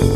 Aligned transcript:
Ya 0.00 0.08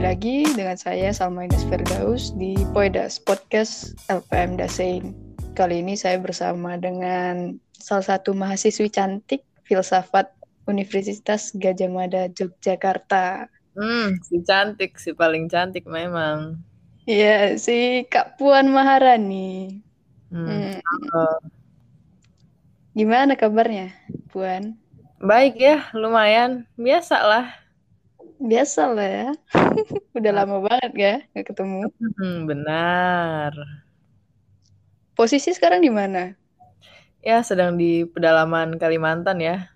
lagi 0.00 0.48
dengan 0.56 0.80
saya 0.80 1.12
Salma 1.12 1.44
Ines 1.44 1.68
Firdaus 1.68 2.32
di 2.40 2.56
Poedas 2.72 3.20
Podcast 3.20 3.92
LPM 4.08 4.56
Dasein. 4.56 5.12
Kali 5.52 5.84
ini 5.84 6.00
saya 6.00 6.16
bersama 6.16 6.80
dengan 6.80 7.60
salah 7.76 8.16
satu 8.16 8.32
mahasiswi 8.32 8.88
cantik 8.88 9.44
filsafat 9.68 10.32
Universitas 10.64 11.52
Gajah 11.52 11.92
Mada 11.92 12.32
Yogyakarta. 12.32 13.52
Hmm, 13.76 14.16
si 14.24 14.40
cantik, 14.48 14.96
si 14.96 15.12
paling 15.12 15.52
cantik 15.52 15.84
memang. 15.84 16.56
Iya, 17.06 17.54
si 17.54 18.02
Kak 18.10 18.34
Puan 18.34 18.66
Maharani. 18.74 19.78
Hmm. 20.26 20.74
Hmm, 20.82 21.38
Gimana 22.98 23.38
kabarnya, 23.38 23.94
Puan? 24.34 24.74
baik 25.22 25.54
ya, 25.56 25.86
lumayan. 25.94 26.66
Biasa 26.74 27.16
lah. 27.22 27.46
Biasa 28.42 28.90
lah 28.90 29.06
ya. 29.06 29.28
Udah 30.18 30.32
lama 30.34 30.60
banget 30.66 30.92
ya 30.98 31.14
nggak 31.30 31.46
ketemu. 31.54 31.88
Hmm, 32.18 32.36
benar. 32.50 33.54
Posisi 35.14 35.54
sekarang 35.54 35.80
di 35.80 35.88
mana? 35.94 36.34
Ya, 37.22 37.40
sedang 37.46 37.78
di 37.78 38.02
pedalaman 38.02 38.76
Kalimantan 38.82 39.38
ya. 39.40 39.70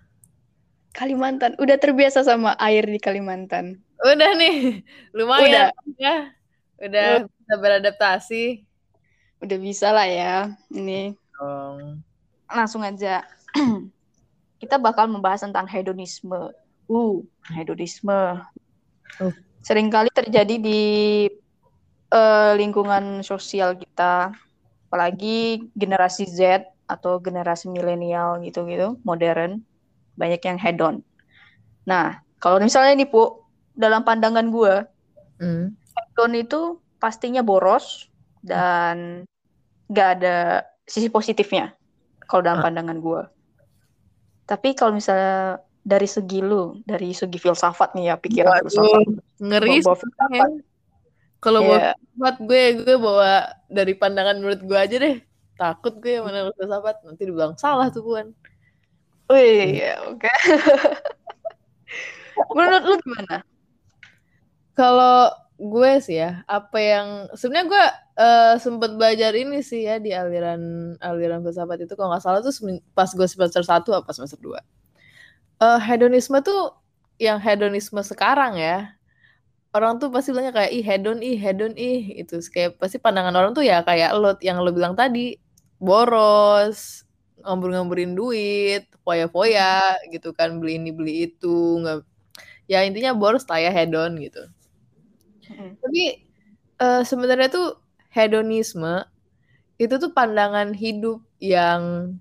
Kalimantan. 0.91 1.55
Udah 1.57 1.79
terbiasa 1.79 2.27
sama 2.27 2.59
air 2.59 2.83
di 2.83 2.99
Kalimantan. 2.99 3.79
Udah 4.03 4.35
nih, 4.35 4.83
lumayan 5.15 5.71
ya. 5.95 6.35
Udah 6.81 7.29
bisa 7.29 7.53
beradaptasi. 7.61 8.43
Udah 9.41 9.57
bisa 9.61 9.93
lah 9.93 10.09
ya. 10.09 10.35
Ini 10.73 11.13
Dong. 11.37 12.01
langsung 12.49 12.81
aja. 12.81 13.21
Kita 14.61 14.81
bakal 14.81 15.09
membahas 15.09 15.45
tentang 15.45 15.69
hedonisme. 15.69 16.53
Uh, 16.89 17.21
hedonisme. 17.53 18.41
Uh. 19.21 19.33
Seringkali 19.61 20.09
terjadi 20.09 20.57
di 20.57 20.81
eh, 22.09 22.53
lingkungan 22.57 23.21
sosial 23.21 23.77
kita, 23.77 24.33
apalagi 24.89 25.69
generasi 25.77 26.25
Z 26.25 26.65
atau 26.89 27.21
generasi 27.21 27.69
milenial 27.69 28.41
gitu-gitu, 28.41 28.97
modern, 29.05 29.61
banyak 30.17 30.41
yang 30.41 30.57
hedon. 30.57 31.05
Nah, 31.85 32.25
kalau 32.41 32.57
misalnya 32.57 33.05
nih, 33.05 33.09
Bu, 33.13 33.45
dalam 33.77 34.01
pandangan 34.01 34.49
gue, 34.49 34.73
Hmm. 35.41 35.73
Hedon 36.11 36.35
itu 36.35 36.61
pastinya 36.99 37.41
boros 37.41 38.11
dan 38.43 39.23
gak 39.87 40.19
ada 40.19 40.37
sisi 40.83 41.07
positifnya 41.07 41.71
kalau 42.27 42.43
dalam 42.43 42.59
Ah. 42.59 42.65
pandangan 42.67 42.99
gue. 42.99 43.21
Tapi 44.43 44.75
kalau 44.75 44.91
misalnya 44.93 45.57
dari 45.81 46.05
segi 46.05 46.43
lu, 46.43 46.83
dari 46.83 47.15
segi 47.15 47.39
filsafat 47.39 47.95
nih 47.95 48.11
ya, 48.11 48.15
pikiran 48.19 48.51
Waduh, 48.51 48.63
filsafat. 48.67 49.03
ngeri 49.39 49.75
Bawa 49.79 49.95
sih. 49.95 50.11
Kalau 51.39 51.59
Iya. 51.59 51.67
bawa 51.67 51.79
filsafat 51.95 52.35
gue, 52.43 52.61
gue 52.83 52.97
bawa 52.99 53.31
dari 53.65 53.93
pandangan 53.95 54.35
menurut 54.37 54.61
gue 54.61 54.77
aja 54.77 54.95
deh. 54.99 55.15
Takut 55.55 55.97
gue 55.97 56.19
mana 56.19 56.51
filsafat, 56.53 57.01
nanti 57.01 57.23
dibilang 57.23 57.55
salah 57.55 57.87
tuh 57.89 58.03
Puan. 58.03 58.35
Wih, 59.31 59.79
ya, 59.79 59.95
oke. 60.05 60.27
Menurut 62.51 62.83
lu 62.83 62.95
gimana? 63.01 63.35
Kalau 64.73 65.31
gue 65.61 65.91
sih 66.01 66.17
ya, 66.17 66.41
apa 66.49 66.77
yang 66.81 67.07
sebenarnya 67.37 67.67
gue 67.69 67.85
eh, 68.17 68.53
sempet 68.57 68.91
belajar 68.97 69.31
ini 69.37 69.61
sih 69.61 69.85
ya 69.85 70.01
di 70.01 70.09
aliran 70.09 70.61
aliran 70.97 71.45
filsafat 71.45 71.85
itu 71.85 71.93
kalau 71.93 72.09
nggak 72.13 72.23
salah 72.25 72.41
tuh 72.41 72.53
pas 72.97 73.09
gue 73.13 73.27
semester 73.29 73.61
1 73.61 73.85
apa 73.93 74.09
semester 74.09 74.41
2. 74.41 74.57
Eh 75.61 75.79
hedonisme 75.85 76.41
tuh 76.41 76.73
yang 77.21 77.37
hedonisme 77.37 78.01
sekarang 78.01 78.57
ya. 78.57 78.97
Orang 79.71 80.01
tuh 80.03 80.11
pasti 80.11 80.35
bilangnya 80.35 80.51
kayak 80.57 80.71
ih 80.75 80.83
hedon 80.83 81.19
ih 81.23 81.37
hedon 81.39 81.73
ih 81.79 82.01
itu 82.25 82.41
kayak 82.51 82.75
pasti 82.81 82.97
pandangan 82.99 83.31
orang 83.37 83.51
tuh 83.55 83.63
ya 83.63 83.85
kayak 83.87 84.11
lo 84.19 84.35
yang 84.43 84.59
lo 84.59 84.73
bilang 84.75 84.99
tadi 84.99 85.39
boros 85.79 87.07
ngambur-ngamburin 87.45 88.13
duit 88.13 88.83
foya-foya 89.05 89.97
gitu 90.13 90.35
kan 90.35 90.59
beli 90.59 90.77
ini 90.77 90.91
beli 90.93 91.13
itu 91.31 91.81
nggak 91.81 92.03
ya 92.67 92.83
intinya 92.83 93.15
boros 93.15 93.47
lah 93.47 93.59
ya 93.63 93.71
hedon 93.71 94.19
gitu 94.19 94.43
Mm. 95.51 95.75
tapi 95.83 96.03
eh, 96.79 97.01
sebenarnya 97.03 97.49
tuh 97.51 97.67
hedonisme 98.15 99.03
itu 99.81 99.95
tuh 99.99 100.11
pandangan 100.15 100.71
hidup 100.77 101.19
yang 101.41 102.15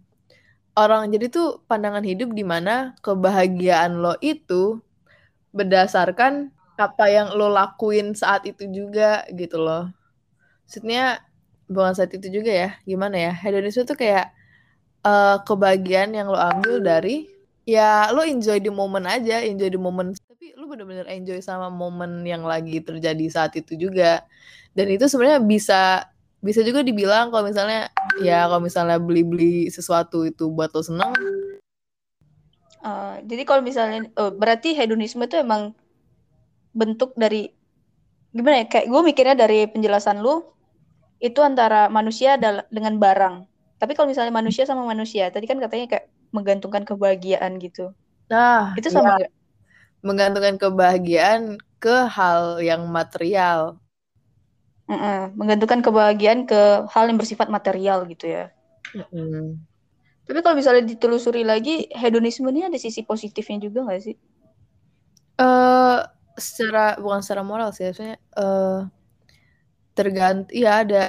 orang 0.79 1.11
jadi 1.13 1.27
tuh 1.29 1.61
pandangan 1.69 2.05
hidup 2.07 2.33
di 2.33 2.45
mana 2.47 2.97
kebahagiaan 3.05 4.01
lo 4.01 4.17
itu 4.25 4.81
berdasarkan 5.53 6.55
apa 6.81 7.05
yang 7.13 7.37
lo 7.37 7.53
lakuin 7.53 8.17
saat 8.17 8.49
itu 8.49 8.65
juga 8.71 9.27
gitu 9.37 9.61
loh. 9.61 9.93
Maksudnya 10.65 11.21
bukan 11.69 11.93
saat 11.93 12.13
itu 12.17 12.29
juga 12.33 12.53
ya, 12.53 12.71
gimana 12.89 13.17
ya? 13.19 13.33
Hedonisme 13.37 13.85
tuh 13.85 13.99
kayak 13.99 14.33
eh, 15.05 15.37
kebahagiaan 15.45 16.17
yang 16.17 16.29
lo 16.33 16.39
ambil 16.41 16.81
dari 16.81 17.29
ya 17.69 18.09
lo 18.15 18.25
enjoy 18.25 18.61
the 18.63 18.73
moment 18.73 19.07
aja, 19.09 19.45
enjoy 19.45 19.69
the 19.73 19.81
moment. 19.81 20.20
Tapi 20.41 20.57
lo 20.57 20.73
bener-bener 20.73 21.05
enjoy 21.05 21.37
sama 21.45 21.69
momen 21.69 22.25
yang 22.25 22.49
lagi 22.49 22.81
terjadi 22.81 23.29
saat 23.29 23.53
itu 23.61 23.77
juga. 23.77 24.25
Dan 24.73 24.89
itu 24.89 25.05
sebenarnya 25.05 25.45
bisa 25.45 26.09
bisa 26.41 26.65
juga 26.65 26.81
dibilang 26.81 27.29
kalau 27.29 27.45
misalnya 27.45 27.93
ya 28.25 28.49
kalau 28.49 28.65
misalnya 28.65 28.97
beli-beli 28.97 29.69
sesuatu 29.69 30.25
itu 30.25 30.49
buat 30.49 30.73
lo 30.73 30.81
seneng, 30.81 31.13
Eh, 32.81 33.17
jadi 33.29 33.45
kalau 33.45 33.61
misalnya 33.61 34.09
eh, 34.09 34.33
berarti 34.33 34.73
hedonisme 34.73 35.21
itu 35.29 35.37
emang 35.37 35.77
bentuk 36.73 37.13
dari 37.21 37.53
gimana 38.33 38.65
ya? 38.65 38.67
Kayak 38.73 38.87
gue 38.89 39.01
mikirnya 39.05 39.37
dari 39.37 39.69
penjelasan 39.69 40.25
lu 40.25 40.41
itu 41.21 41.45
antara 41.45 41.93
manusia 41.93 42.41
dengan 42.73 42.97
barang. 42.97 43.45
Tapi 43.77 43.93
kalau 43.93 44.09
misalnya 44.09 44.33
manusia 44.33 44.65
sama 44.65 44.89
manusia, 44.89 45.29
tadi 45.29 45.45
kan 45.45 45.61
katanya 45.61 45.85
kayak 45.85 46.09
menggantungkan 46.33 46.89
kebahagiaan 46.89 47.61
gitu. 47.61 47.93
nah 48.33 48.73
Itu 48.81 48.89
ya, 48.89 48.97
sama 48.97 49.21
nggak? 49.21 49.40
Menggantungkan 50.07 50.57
kebahagiaan 50.63 51.43
ke 51.83 51.97
hal 52.17 52.61
yang 52.69 52.83
material. 52.89 53.81
Mm-mm, 54.91 55.21
Menggantungkan 55.39 55.81
kebahagiaan 55.87 56.41
ke 56.51 56.61
hal 56.93 57.05
yang 57.09 57.19
bersifat 57.21 57.49
material 57.57 57.99
gitu 58.13 58.27
ya. 58.37 58.45
Mm. 58.95 59.61
Tapi 60.27 60.39
kalau 60.45 60.57
misalnya 60.61 60.85
ditelusuri 60.93 61.43
lagi, 61.53 61.75
hedonisme 62.01 62.49
ini 62.53 62.61
ada 62.69 62.79
sisi 62.85 63.01
positifnya 63.11 63.59
juga 63.67 63.79
nggak 63.87 64.01
sih? 64.07 64.17
eh 65.41 65.99
secara 66.47 66.97
bukan 67.03 67.21
secara 67.25 67.43
moral 67.51 67.71
sih, 67.75 67.85
maksudnya 67.89 68.17
eh 68.41 68.79
tergantung 69.97 70.51
ya 70.55 70.83
ada 70.83 71.03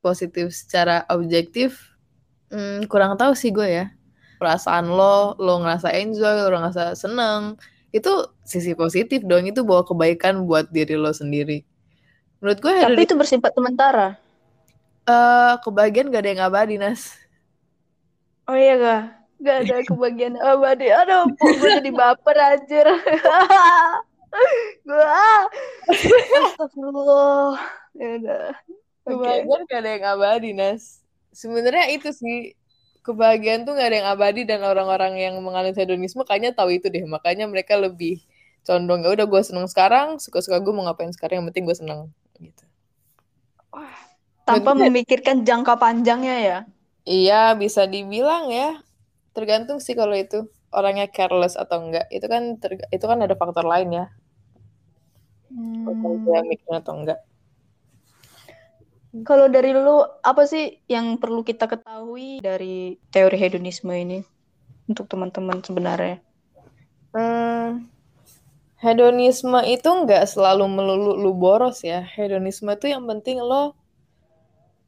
positif 0.00 0.52
secara 0.56 1.04
objektif. 1.12 1.96
Hmm, 2.50 2.82
kurang 2.90 3.14
tahu 3.20 3.32
sih 3.38 3.50
gue 3.54 3.68
ya. 3.68 3.84
Perasaan 4.40 4.88
lo, 4.88 5.36
lo 5.36 5.60
ngerasa 5.60 5.92
enjoy, 5.92 6.48
lo 6.48 6.56
ngerasa 6.56 6.96
seneng, 6.96 7.60
itu 7.92 8.08
sisi 8.40 8.72
positif 8.72 9.20
dong. 9.22 9.44
Itu 9.44 9.62
bawa 9.62 9.84
kebaikan 9.84 10.48
buat 10.48 10.72
diri 10.72 10.96
lo 10.96 11.12
sendiri. 11.12 11.60
Menurut 12.40 12.58
gue 12.58 12.72
Tapi 12.72 12.80
hedonisme 12.80 13.04
itu 13.04 13.14
bersifat 13.14 13.52
sementara. 13.52 14.16
eh 15.04 15.54
kebahagiaan 15.60 16.08
gak 16.08 16.22
ada 16.24 16.30
yang 16.32 16.42
abadi, 16.42 16.74
Nas. 16.76 17.12
Oh 18.46 18.56
iya 18.56 18.74
gak? 18.76 19.02
Gak 19.40 19.56
ada 19.60 19.76
kebahagiaan 19.88 20.36
abadi. 20.40 20.88
Aduh, 20.88 21.28
gue 21.36 21.68
jadi 21.76 21.90
baper 21.92 22.36
anjir. 22.36 22.86
gue 24.80 25.04
ah. 25.04 25.44
Astagfirullah. 26.48 27.60
Ya 27.92 28.08
udah. 28.22 28.44
Kebahagiaan 29.04 29.62
gak 29.66 29.80
ada 29.82 29.90
yang 29.90 30.06
abadi, 30.08 30.50
Nas. 30.52 31.04
Sebenarnya 31.30 31.92
itu 31.92 32.08
sih 32.10 32.54
kebahagiaan 33.00 33.64
tuh 33.64 33.76
gak 33.76 33.88
ada 33.88 33.96
yang 34.04 34.08
abadi 34.12 34.42
dan 34.44 34.60
orang-orang 34.64 35.16
yang 35.16 35.34
menganut 35.40 35.76
hedonisme 35.76 36.22
kayaknya 36.24 36.52
tahu 36.52 36.76
itu 36.76 36.92
deh. 36.92 37.04
Makanya 37.04 37.48
mereka 37.48 37.76
lebih 37.80 38.20
condong 38.64 39.04
ya 39.04 39.10
udah 39.16 39.26
gue 39.26 39.42
seneng 39.42 39.66
sekarang, 39.66 40.20
suka-suka 40.20 40.60
gue 40.60 40.72
mau 40.72 40.84
ngapain 40.84 41.12
sekarang 41.12 41.40
yang 41.40 41.46
penting 41.48 41.64
gue 41.64 41.76
seneng 41.76 42.00
gitu. 42.40 42.64
Tanpa 44.44 44.74
Bener. 44.74 44.90
memikirkan 44.90 45.46
jangka 45.46 45.78
panjangnya 45.78 46.36
ya. 46.42 46.58
Iya, 47.06 47.56
bisa 47.56 47.86
dibilang 47.86 48.50
ya. 48.50 48.82
Tergantung 49.32 49.78
sih 49.78 49.94
kalau 49.94 50.12
itu 50.12 50.50
orangnya 50.74 51.06
careless 51.08 51.54
atau 51.54 51.86
enggak. 51.86 52.10
Itu 52.10 52.26
kan 52.26 52.58
itu 52.90 53.04
kan 53.06 53.18
ada 53.22 53.34
faktor 53.38 53.64
lain 53.64 53.94
ya. 53.94 54.06
Hmm. 55.50 55.86
dia 56.22 56.46
mikirnya 56.46 56.78
atau 56.82 56.94
enggak. 56.94 57.18
Kalau 59.10 59.50
dari 59.50 59.74
lu, 59.74 60.06
apa 60.22 60.46
sih 60.46 60.78
yang 60.86 61.18
perlu 61.18 61.42
kita 61.42 61.66
ketahui 61.66 62.38
dari 62.38 62.94
teori 63.10 63.36
hedonisme 63.36 63.90
ini 63.90 64.22
untuk 64.86 65.10
teman-teman 65.10 65.58
sebenarnya? 65.66 66.22
Hmm, 67.10 67.90
Hedonisme 68.80 69.60
itu 69.68 69.84
nggak 69.84 70.24
selalu 70.24 70.64
melulu 70.64 71.12
lu 71.12 71.36
boros 71.36 71.84
ya. 71.84 72.00
Hedonisme 72.00 72.72
itu 72.72 72.88
yang 72.88 73.04
penting 73.04 73.36
lo 73.36 73.76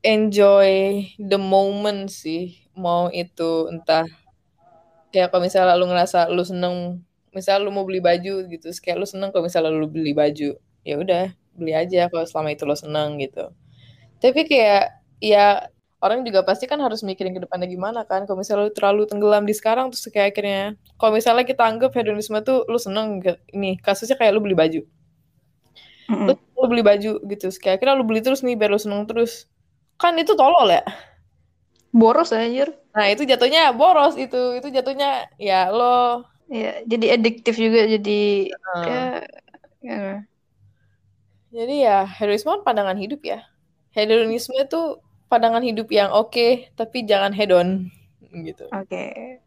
enjoy 0.00 1.04
the 1.20 1.36
moment 1.36 2.08
sih. 2.08 2.56
Mau 2.72 3.12
itu 3.12 3.68
entah 3.68 4.08
kayak 5.12 5.28
kalau 5.28 5.44
misalnya 5.44 5.76
lu 5.76 5.84
ngerasa 5.92 6.32
lu 6.32 6.40
seneng, 6.40 7.04
misalnya 7.36 7.68
lu 7.68 7.70
mau 7.76 7.84
beli 7.84 8.00
baju 8.00 8.48
gitu, 8.48 8.66
kayak 8.80 8.96
lu 8.96 9.04
seneng 9.04 9.28
kalau 9.28 9.44
misalnya 9.44 9.68
lu 9.68 9.84
beli 9.92 10.16
baju, 10.16 10.56
ya 10.88 10.94
udah 10.96 11.36
beli 11.52 11.76
aja 11.76 12.08
kalau 12.08 12.24
selama 12.24 12.56
itu 12.56 12.64
lo 12.64 12.72
seneng 12.72 13.20
gitu. 13.20 13.52
Tapi 14.22 14.46
kayak 14.46 14.84
ya 15.18 15.66
orang 15.98 16.22
juga 16.22 16.46
pasti 16.46 16.70
kan 16.70 16.78
harus 16.78 17.02
mikirin 17.02 17.34
ke 17.34 17.42
depannya 17.42 17.66
gimana 17.66 18.06
kan. 18.06 18.22
Kalau 18.24 18.38
misalnya 18.38 18.70
lu 18.70 18.72
terlalu 18.74 19.02
tenggelam 19.10 19.42
di 19.42 19.54
sekarang 19.54 19.90
terus 19.90 20.06
kayak 20.08 20.34
akhirnya 20.34 20.78
kalau 20.96 21.18
misalnya 21.18 21.42
kita 21.42 21.62
anggap 21.66 21.90
hedonisme 21.98 22.38
tuh 22.46 22.62
lu 22.70 22.78
seneng 22.78 23.18
ini 23.50 23.76
kasusnya 23.82 24.14
kayak 24.14 24.38
lu 24.38 24.40
beli 24.40 24.54
baju. 24.54 24.80
Mm-mm. 26.10 26.26
Lu, 26.30 26.34
lu 26.38 26.66
beli 26.70 26.82
baju 26.86 27.12
gitu, 27.26 27.46
kayak 27.58 27.82
akhirnya 27.82 27.94
lu 27.98 28.04
beli 28.06 28.20
terus 28.22 28.46
nih 28.46 28.54
biar 28.54 28.70
lu 28.70 28.78
seneng 28.78 29.06
terus. 29.10 29.50
Kan 29.98 30.14
itu 30.18 30.38
tolol 30.38 30.70
ya. 30.70 30.82
Boros 31.92 32.32
anjir. 32.32 32.72
Nah, 32.96 33.06
itu 33.12 33.28
jatuhnya 33.28 33.74
boros 33.76 34.16
itu. 34.16 34.56
Itu 34.58 34.72
jatuhnya 34.72 35.28
ya 35.36 35.68
lo 35.68 36.24
Ya, 36.52 36.84
jadi 36.84 37.16
adiktif 37.16 37.56
juga 37.56 37.88
jadi 37.88 38.52
eh, 38.52 38.84
ya, 38.84 39.00
ya. 39.80 40.00
Jadi 41.48 41.74
ya 41.80 42.04
hedonisme 42.04 42.52
kan 42.52 42.60
pandangan 42.60 43.00
hidup 43.00 43.24
ya. 43.24 43.40
Hedonisme 43.92 44.56
itu 44.56 45.00
pandangan 45.28 45.64
hidup 45.64 45.88
yang 45.92 46.12
oke, 46.12 46.68
tapi 46.76 47.04
jangan 47.04 47.32
hedon 47.32 47.92
gitu. 48.32 48.68
Oke. 48.72 49.38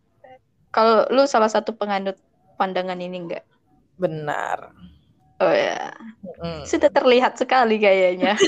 Kalau 0.69 1.05
lu 1.09 1.25
salah 1.25 1.49
satu 1.49 1.73
penganut 1.73 2.17
pandangan 2.57 2.97
ini 2.97 3.25
enggak? 3.25 3.45
Benar. 3.97 4.73
Oh 5.35 5.51
ya, 5.51 5.91
Mm. 6.39 6.63
sudah 6.63 6.87
terlihat 6.87 7.35
sekali 7.35 7.75
kayaknya. 7.75 8.39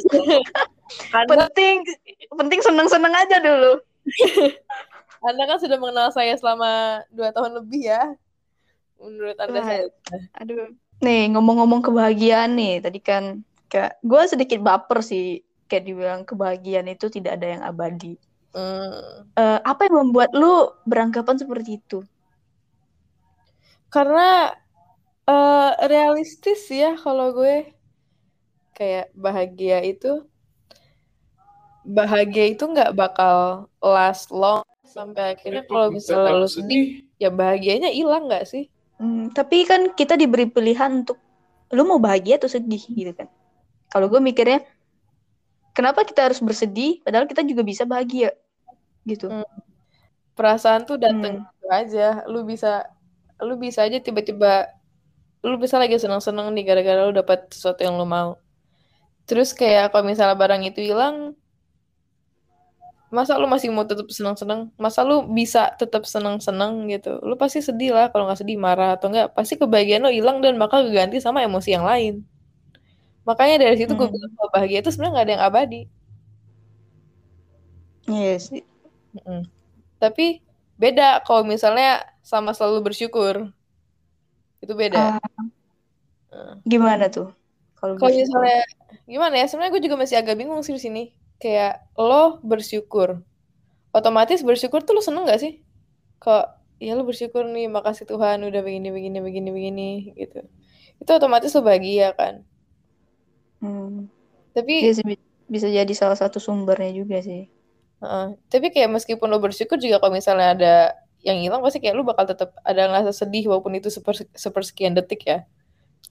Anda, 1.18 1.52
penting 1.52 1.84
penting 2.32 2.60
seneng-seneng 2.64 3.12
aja 3.12 3.44
dulu. 3.44 3.84
Anda 5.28 5.44
kan 5.52 5.60
sudah 5.60 5.76
mengenal 5.76 6.16
saya 6.16 6.32
selama 6.40 7.04
dua 7.12 7.36
tahun 7.36 7.60
lebih 7.60 7.92
ya. 7.92 8.16
Menurut 9.04 9.36
Anda 9.36 9.60
Wah, 9.60 9.68
saya 9.68 9.84
Aduh. 10.40 10.72
Nih, 11.04 11.30
ngomong-ngomong 11.36 11.84
kebahagiaan 11.84 12.56
nih, 12.56 12.80
tadi 12.82 13.00
kan 13.04 13.44
kayak 13.68 14.00
gue 14.02 14.22
sedikit 14.26 14.60
baper 14.64 15.04
sih 15.04 15.44
kayak 15.68 15.86
dibilang 15.86 16.22
kebahagiaan 16.24 16.88
itu 16.88 17.12
tidak 17.12 17.38
ada 17.38 17.48
yang 17.60 17.64
abadi. 17.64 18.16
Hmm. 18.56 19.28
Eh, 19.38 19.60
apa 19.62 19.86
yang 19.86 20.08
membuat 20.08 20.34
lu 20.34 20.72
beranggapan 20.88 21.38
seperti 21.38 21.78
itu? 21.78 22.02
Karena 23.92 24.56
eh, 25.28 25.72
realistis 25.86 26.66
ya 26.72 26.96
kalau 26.98 27.36
gue 27.36 27.72
kayak 28.74 29.12
bahagia 29.14 29.82
itu 29.84 30.26
bahagia 31.88 32.52
itu 32.52 32.64
nggak 32.68 32.94
bakal 32.94 33.68
last 33.80 34.30
long 34.30 34.62
sampai 34.84 35.36
akhirnya 35.36 35.64
kalau 35.66 35.88
misalnya 35.90 36.36
lu 36.36 36.50
sedih 36.52 37.08
ya 37.16 37.32
bahagianya 37.32 37.92
hilang 37.92 38.28
nggak 38.28 38.48
sih? 38.48 38.68
Hmm, 38.98 39.30
tapi 39.32 39.64
kan 39.64 39.94
kita 39.94 40.18
diberi 40.18 40.50
pilihan 40.50 41.06
untuk 41.06 41.22
lu 41.72 41.84
mau 41.86 42.00
bahagia 42.02 42.40
atau 42.42 42.50
sedih 42.50 42.82
gitu 42.82 43.14
kan. 43.14 43.30
Kalau 43.88 44.12
gue 44.12 44.20
mikirnya, 44.20 44.64
kenapa 45.78 46.02
kita 46.02 46.26
harus 46.26 46.42
bersedih 46.42 47.06
padahal 47.06 47.30
kita 47.30 47.46
juga 47.46 47.62
bisa 47.62 47.86
bahagia 47.86 48.34
gitu. 49.06 49.30
Hmm. 49.30 49.46
Perasaan 50.34 50.90
tuh 50.90 50.98
datang 50.98 51.46
Hmm. 51.46 51.54
gitu 51.54 51.68
aja. 51.70 52.08
Lu 52.26 52.42
bisa 52.42 52.90
lu 53.38 53.54
bisa 53.62 53.86
aja 53.86 54.02
tiba-tiba 54.02 54.74
lu 55.46 55.62
bisa 55.62 55.78
lagi 55.78 55.94
senang-senang 56.02 56.50
nih 56.58 56.66
gara-gara 56.66 57.06
lu 57.06 57.14
dapat 57.14 57.46
sesuatu 57.54 57.86
yang 57.86 57.94
lu 58.02 58.10
mau. 58.10 58.42
Terus 59.30 59.54
kayak 59.54 59.94
kalau 59.94 60.08
misalnya 60.10 60.34
barang 60.34 60.64
itu 60.66 60.82
hilang, 60.82 61.38
masa 63.14 63.38
lu 63.38 63.46
masih 63.48 63.70
mau 63.70 63.86
tetap 63.86 64.08
senang-senang? 64.10 64.74
Masa 64.82 65.04
lu 65.06 65.30
bisa 65.30 65.72
tetap 65.78 66.04
senang-senang 66.10 66.90
gitu? 66.90 67.22
Lu 67.22 67.38
pasti 67.38 67.60
sedih 67.62 67.94
lah 67.94 68.10
kalau 68.10 68.26
nggak 68.28 68.40
sedih, 68.42 68.58
marah 68.58 68.98
atau 68.98 69.12
enggak. 69.14 69.36
Pasti 69.38 69.60
kebahagiaan 69.60 70.04
lo 70.08 70.12
hilang 70.12 70.42
dan 70.42 70.58
bakal 70.58 70.84
diganti 70.88 71.22
sama 71.22 71.44
emosi 71.46 71.70
yang 71.76 71.86
lain. 71.86 72.24
Makanya 73.28 73.56
dari 73.64 73.76
situ 73.80 73.94
gue 74.00 74.08
Hmm. 74.08 74.16
bilang 74.16 74.32
kalau 74.38 74.50
bahagia 74.56 74.80
itu 74.82 74.90
sebenarnya 74.92 75.14
nggak 75.16 75.26
ada 75.28 75.34
yang 75.36 75.46
abadi. 75.50 75.82
Iya 78.08 78.34
sih. 78.40 78.62
Mm-mm. 79.16 79.40
Tapi 80.02 80.24
beda 80.82 81.04
kalau 81.26 81.44
misalnya 81.44 82.06
sama 82.24 82.52
selalu 82.56 82.80
bersyukur. 82.92 83.36
Itu 84.64 84.74
beda. 84.82 85.18
Ah, 86.34 86.60
gimana 86.72 87.06
tuh? 87.16 87.28
Kalau 87.78 87.94
misalnya 88.00 88.58
gimana 89.06 89.34
ya? 89.42 89.46
Sebenarnya 89.50 89.74
gue 89.76 89.84
juga 89.88 89.98
masih 90.02 90.18
agak 90.22 90.36
bingung 90.40 90.62
sih 90.66 90.74
di 90.78 90.82
sini. 90.82 91.04
Kayak 91.42 91.86
lo 91.98 92.42
bersyukur. 92.42 93.22
Otomatis 93.94 94.42
bersyukur 94.46 94.82
tuh 94.86 94.94
lo 94.98 95.02
seneng 95.06 95.26
gak 95.30 95.42
sih? 95.44 95.54
Kok 96.24 96.44
ya 96.82 96.94
lo 96.98 97.04
bersyukur 97.10 97.44
nih, 97.50 97.66
makasih 97.70 98.06
Tuhan 98.10 98.42
udah 98.46 98.62
begini 98.66 98.90
begini 98.94 99.18
begini 99.22 99.50
begini 99.58 99.90
gitu. 100.18 100.40
Itu 101.02 101.12
otomatis 101.18 101.54
lo 101.56 101.62
bahagia 101.66 102.14
kan. 102.20 102.46
Hmm. 103.62 104.10
Tapi 104.54 104.74
Iya 104.86 104.94
sih, 105.02 105.06
bi- 105.06 105.22
bisa 105.48 105.70
jadi 105.70 105.94
salah 105.94 106.18
satu 106.18 106.42
sumbernya 106.42 106.92
juga 106.94 107.22
sih. 107.22 107.50
Heeh. 107.98 108.38
tapi 108.54 108.70
kayak 108.70 108.94
meskipun 108.94 109.26
lo 109.26 109.42
bersyukur 109.42 109.82
juga 109.82 109.98
kalau 109.98 110.14
misalnya 110.14 110.54
ada 110.54 110.74
yang 111.26 111.42
hilang 111.42 111.66
pasti 111.66 111.82
kayak 111.82 111.98
lo 111.98 112.06
bakal 112.06 112.30
tetap 112.30 112.54
ada 112.62 112.86
ngerasa 112.86 113.26
sedih 113.26 113.50
walaupun 113.50 113.74
itu 113.74 113.90
seper, 113.90 114.14
sepersekian 114.38 114.94
detik 114.94 115.26
ya. 115.26 115.50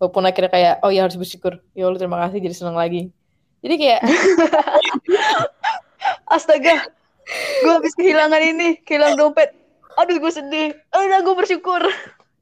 Walaupun 0.03 0.27
akhirnya 0.27 0.51
kayak 0.51 0.75
oh 0.83 0.91
ya 0.91 1.07
harus 1.07 1.15
bersyukur. 1.15 1.63
Ya 1.79 1.87
Allah 1.87 2.03
terima 2.03 2.19
kasih 2.27 2.43
jadi 2.43 2.55
senang 2.59 2.75
lagi. 2.75 3.15
Jadi 3.63 3.75
kayak 3.79 4.01
Astaga, 6.27 6.91
gue 7.63 7.73
habis 7.73 7.95
kehilangan 7.95 8.43
ini, 8.43 8.83
kehilangan 8.83 9.17
dompet. 9.19 9.55
Aduh, 9.97 10.19
gue 10.21 10.33
sedih. 10.35 10.69
Aduh, 10.93 11.23
gue 11.23 11.35
bersyukur. 11.39 11.83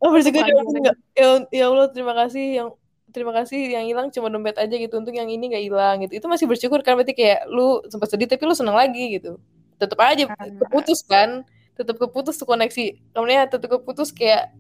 oh 0.04 0.10
bersyukur 0.12 0.44
ya, 0.44 0.92
ya, 1.16 1.28
ya 1.48 1.64
Allah 1.70 1.88
terima 1.88 2.12
kasih 2.12 2.44
yang 2.60 2.68
terima 3.14 3.30
kasih 3.30 3.70
yang 3.70 3.86
hilang 3.86 4.10
cuma 4.10 4.26
dompet 4.26 4.58
aja 4.58 4.74
gitu 4.74 4.98
untuk 4.98 5.14
yang 5.14 5.30
ini 5.30 5.54
nggak 5.54 5.64
hilang 5.64 5.96
gitu. 6.02 6.18
Itu 6.18 6.26
masih 6.26 6.50
bersyukur 6.50 6.82
kan 6.82 6.98
berarti 6.98 7.14
kayak 7.14 7.46
lu 7.46 7.78
sempat 7.86 8.10
sedih 8.10 8.26
tapi 8.26 8.42
lu 8.44 8.52
senang 8.58 8.74
lagi 8.74 9.16
gitu. 9.16 9.38
Tetap 9.78 9.98
aja 10.02 10.26
keputus 10.34 11.06
kan 11.06 11.46
tetap 11.74 11.96
keputus 11.96 12.34
tuh 12.34 12.46
koneksi. 12.46 12.98
Namanya 13.14 13.46
tetap 13.46 13.70
keputus 13.78 14.10
kayak 14.10 14.50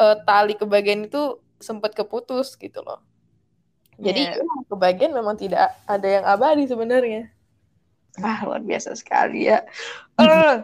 eh, 0.00 0.16
tali 0.24 0.56
kebahagiaan 0.56 1.04
itu 1.06 1.36
sempat 1.60 1.92
keputus 1.92 2.56
gitu 2.56 2.80
loh. 2.80 3.04
Jadi 4.00 4.32
Iya. 4.32 4.40
emang 4.40 4.64
kebahagiaan 4.64 5.12
memang 5.12 5.36
tidak 5.36 5.76
ada 5.84 6.08
yang 6.08 6.24
abadi 6.24 6.64
sebenarnya. 6.64 7.28
Ah, 8.18 8.42
luar 8.48 8.64
biasa 8.64 8.96
sekali 8.96 9.44
ya. 9.46 9.60
Eh, 10.16 10.56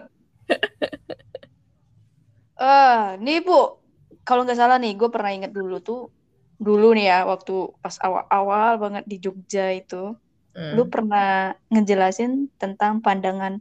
Ah, 2.57 3.15
nih 3.25 3.45
Bu, 3.45 3.77
kalau 4.25 4.49
nggak 4.49 4.57
salah 4.57 4.81
nih, 4.81 4.97
gue 4.97 5.09
pernah 5.13 5.31
inget 5.31 5.53
dulu 5.53 5.77
tuh, 5.79 6.09
dulu 6.61 6.93
nih 6.97 7.07
ya, 7.13 7.19
waktu 7.29 7.53
pas 7.83 7.97
awal-awal 8.01 8.71
banget 8.83 9.05
di 9.11 9.17
Jogja 9.25 9.73
itu, 9.77 10.17
Hmm. 10.57 10.73
lu 10.73 10.89
pernah 10.89 11.53
ngejelasin 11.69 12.49
tentang 12.57 13.05
pandangan 13.05 13.61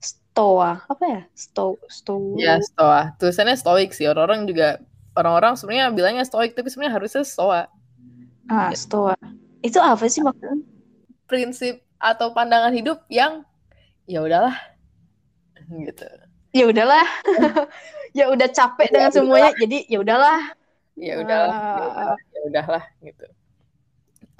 stoa, 0.00 0.80
apa 0.88 1.04
ya? 1.04 1.20
Sto, 1.36 1.76
sto. 1.88 2.16
ya 2.40 2.56
stoa 2.64 3.12
tulisannya 3.20 3.56
stoik 3.60 3.92
sih 3.92 4.08
orang-orang 4.08 4.48
juga 4.48 4.80
orang-orang 5.14 5.52
sebenarnya 5.54 5.92
bilangnya 5.92 6.24
stoik 6.26 6.56
tapi 6.56 6.68
sebenarnya 6.72 6.96
harusnya 6.96 7.22
stoa 7.28 7.68
Ah, 8.48 8.72
stoa. 8.76 9.16
Itu 9.64 9.80
apa 9.80 10.04
sih 10.08 10.20
maksudnya? 10.20 10.60
prinsip 11.24 11.80
atau 11.96 12.32
pandangan 12.36 12.72
hidup 12.76 13.00
yang 13.08 13.44
ya 14.04 14.20
udahlah 14.20 14.56
gitu 15.70 16.04
Ya 16.54 16.70
udahlah, 16.70 17.02
ya 18.18 18.30
udah 18.30 18.46
capek 18.46 18.94
dengan 18.94 19.10
semuanya, 19.10 19.50
jadi 19.58 19.90
ya 19.90 19.98
udahlah. 19.98 20.54
Ya 20.96 21.12
udahlah 21.22 21.54
ya 21.76 21.82
Ah. 21.86 21.88
udahlah, 21.90 22.18
ya 22.34 22.40
udahlah 22.48 22.84
gitu 23.06 23.24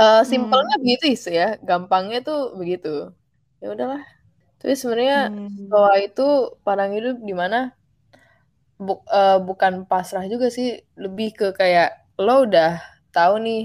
Eh 0.02 0.20
simpelnya 0.32 0.74
begitu 0.82 1.04
sih 1.24 1.34
ya 1.40 1.46
gampangnya 1.68 2.18
tuh 2.28 2.38
begitu 2.60 2.88
ya 3.62 3.66
udahlah 3.74 4.02
tapi 4.60 4.74
sebenarnya 4.80 5.18
Hmm. 5.28 5.48
stoa 5.66 5.92
itu 6.06 6.22
pandangan 6.64 6.96
hidup 6.98 7.16
di 7.28 7.34
mana 7.42 7.58
bu- 8.86 9.04
eh, 9.20 9.38
bukan 9.48 9.72
pasrah 9.90 10.24
juga 10.32 10.46
sih 10.56 10.68
lebih 11.04 11.28
ke 11.38 11.46
kayak 11.58 11.90
lo 12.24 12.34
udah 12.46 12.72
tahu 13.14 13.34
nih 13.46 13.62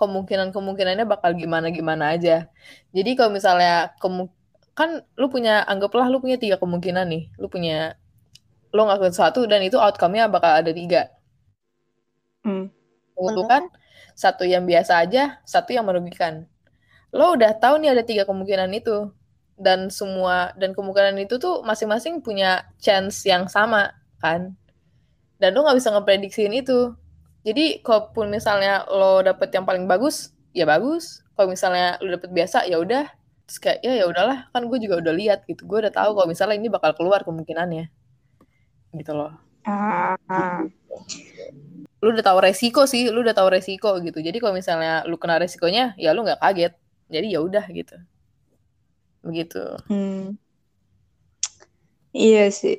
kemungkinan-kemungkinannya 0.00 1.06
bakal 1.06 1.30
gimana-gimana 1.38 2.04
aja. 2.18 2.50
Jadi 2.96 3.10
kalau 3.18 3.30
misalnya 3.38 3.94
kan 4.78 4.90
lu 5.20 5.26
punya 5.30 5.62
anggaplah 5.70 6.06
lu 6.10 6.18
punya 6.24 6.36
tiga 6.42 6.56
kemungkinan 6.62 7.06
nih. 7.12 7.22
Lu 7.38 7.46
punya 7.46 7.94
lo 8.74 8.82
ngelakuin 8.86 9.14
satu 9.16 9.46
dan 9.50 9.60
itu 9.68 9.78
outcome-nya 9.78 10.26
bakal 10.34 10.52
ada 10.60 10.72
tiga. 10.74 11.10
Hmm. 12.44 12.68
Menguntungkan 13.16 13.72
satu 14.14 14.44
yang 14.46 14.68
biasa 14.68 15.02
aja, 15.02 15.42
satu 15.42 15.74
yang 15.74 15.88
merugikan. 15.88 16.46
Lo 17.10 17.34
udah 17.34 17.56
tahu 17.56 17.82
nih 17.82 17.94
ada 17.94 18.02
tiga 18.06 18.22
kemungkinan 18.28 18.70
itu 18.74 19.10
dan 19.54 19.86
semua 19.86 20.50
dan 20.58 20.74
kemungkinan 20.74 21.14
itu 21.22 21.38
tuh 21.38 21.62
masing-masing 21.62 22.20
punya 22.20 22.66
chance 22.78 23.24
yang 23.26 23.46
sama 23.48 23.94
kan. 24.18 24.54
Dan 25.38 25.54
lo 25.54 25.66
nggak 25.66 25.78
bisa 25.78 25.90
ngeprediksiin 25.94 26.54
itu. 26.54 26.94
Jadi 27.44 27.84
kalaupun 27.84 28.32
misalnya 28.32 28.88
lo 28.88 29.20
dapet 29.20 29.52
yang 29.52 29.68
paling 29.68 29.84
bagus, 29.84 30.32
ya 30.56 30.64
bagus. 30.64 31.20
Kalau 31.36 31.50
misalnya 31.50 32.00
lo 32.00 32.16
dapet 32.16 32.30
biasa, 32.32 32.64
ya 32.66 32.80
udah. 32.80 33.04
Terus 33.44 33.58
kayak 33.60 33.78
ya 33.84 33.92
ya 34.00 34.04
udahlah, 34.08 34.48
kan 34.56 34.64
gue 34.64 34.78
juga 34.80 35.04
udah 35.04 35.12
lihat 35.12 35.44
gitu. 35.44 35.68
Gue 35.68 35.84
udah 35.84 35.92
tahu 35.92 36.16
kalau 36.16 36.28
misalnya 36.30 36.56
ini 36.56 36.72
bakal 36.72 36.96
keluar 36.96 37.20
kemungkinannya. 37.26 37.92
Gitu 38.96 39.12
loh. 39.12 39.36
Ah, 39.68 40.16
ah. 40.28 40.64
Lu 42.04 42.08
udah 42.14 42.24
tahu 42.28 42.38
resiko 42.46 42.82
sih, 42.92 43.02
lu 43.14 43.18
udah 43.26 43.36
tahu 43.38 43.48
resiko 43.56 43.90
gitu. 44.06 44.18
Jadi 44.26 44.38
kalau 44.42 44.54
misalnya 44.60 44.92
lu 45.10 45.16
kena 45.22 45.36
resikonya, 45.42 45.84
ya 46.04 46.10
lu 46.16 46.20
nggak 46.26 46.40
kaget. 46.44 46.72
Jadi 47.14 47.26
ya 47.34 47.40
udah 47.48 47.64
gitu. 47.78 47.96
Begitu. 49.24 49.58
Hmm. 49.88 50.36
Iya 52.12 52.50
sih. 52.50 52.76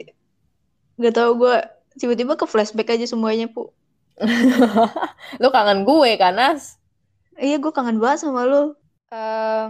Gak 1.01 1.13
tau 1.17 1.31
gue 1.41 1.55
tiba-tiba 1.99 2.33
ke 2.39 2.45
flashback 2.51 2.89
aja 2.95 3.05
semuanya, 3.07 3.47
Pu. 3.53 3.71
lu 5.41 5.47
kangen 5.55 5.79
gue 5.87 6.11
kan, 6.21 6.33
Nas? 6.39 6.63
Iya, 7.45 7.55
gue 7.63 7.71
kangen 7.77 7.97
banget 8.03 8.19
sama 8.23 8.41
lu. 8.51 8.61
Eh, 9.11 9.65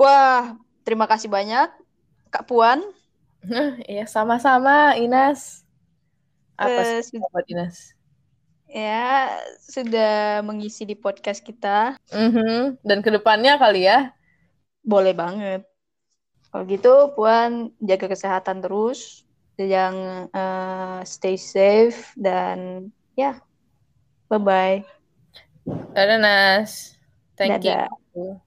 wah, 0.00 0.42
terima 0.86 1.06
kasih 1.10 1.28
banyak, 1.36 1.68
Kak 2.32 2.44
Puan. 2.48 2.80
Iya, 3.90 4.04
sama-sama, 4.14 4.96
Inas. 5.02 5.64
Apa 6.64 6.80
Eh, 6.82 7.02
sih 7.06 7.18
buat 7.32 7.44
Inas? 7.52 7.76
Ya, 8.70 9.34
sudah 9.60 10.40
mengisi 10.46 10.86
di 10.86 10.94
podcast 10.94 11.42
kita. 11.44 11.98
Mhm. 12.10 12.80
Dan 12.82 12.98
ke 13.04 13.10
depannya 13.12 13.58
kali 13.58 13.86
ya. 13.86 14.14
Boleh 14.80 15.12
banget. 15.12 15.66
Kalau 16.50 16.64
gitu, 16.66 16.94
Puan 17.14 17.70
jaga 17.78 18.10
kesehatan 18.10 18.58
terus, 18.64 19.22
yang 19.60 20.26
eh, 20.32 21.00
stay 21.04 21.36
safe 21.36 22.10
dan 22.16 22.88
ya, 23.14 23.38
bye 24.26 24.40
bye. 24.40 24.80
Dadah, 25.94 26.18
Nas. 26.18 26.96
Thank 27.36 27.62
Dadah. 27.62 27.86
you. 28.16 28.40